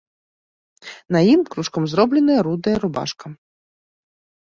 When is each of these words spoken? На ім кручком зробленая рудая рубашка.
На 1.15 1.19
ім 1.33 1.41
кручком 1.55 1.83
зробленая 1.91 2.37
рудая 2.47 2.73
рубашка. 2.85 3.27